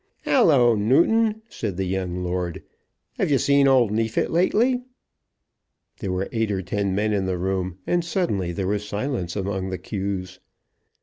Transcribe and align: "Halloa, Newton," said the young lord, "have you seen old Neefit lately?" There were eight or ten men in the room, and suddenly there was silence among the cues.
"Halloa, 0.23 0.75
Newton," 0.77 1.43
said 1.47 1.77
the 1.77 1.85
young 1.85 2.23
lord, 2.23 2.63
"have 3.19 3.29
you 3.29 3.37
seen 3.37 3.67
old 3.67 3.91
Neefit 3.91 4.31
lately?" 4.31 4.81
There 5.99 6.11
were 6.11 6.27
eight 6.31 6.49
or 6.51 6.63
ten 6.63 6.95
men 6.95 7.13
in 7.13 7.27
the 7.27 7.37
room, 7.37 7.77
and 7.85 8.03
suddenly 8.03 8.51
there 8.51 8.65
was 8.65 8.83
silence 8.83 9.35
among 9.35 9.69
the 9.69 9.77
cues. 9.77 10.39